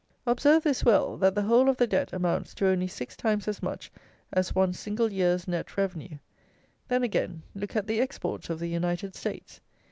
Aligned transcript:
Observe 0.25 0.63
this 0.63 0.83
well, 0.83 1.15
that 1.15 1.35
the 1.35 1.43
whole 1.43 1.69
of 1.69 1.77
the 1.77 1.85
debt 1.85 2.11
amounts 2.11 2.55
to 2.55 2.65
only 2.65 2.87
six 2.87 3.15
times 3.15 3.47
as 3.47 3.61
much 3.61 3.91
as 4.33 4.55
one 4.55 4.73
single 4.73 5.13
year's 5.13 5.47
net 5.47 5.77
revenue. 5.77 6.17
Then, 6.87 7.03
again, 7.03 7.43
look 7.53 7.75
at 7.75 7.85
the 7.85 8.01
exports 8.01 8.49
of 8.49 8.57
the 8.57 8.65
United 8.67 9.13
States. 9.13 9.61